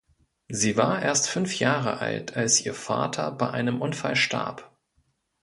Sie 0.49 0.77
war 0.77 1.03
erst 1.03 1.29
fünf 1.29 1.59
Jahre 1.59 1.99
alt, 1.99 2.35
als 2.35 2.65
ihr 2.65 2.73
Vater 2.73 3.29
bei 3.31 3.51
einem 3.51 3.83
Unfall 3.83 4.15
starb. 4.15 4.73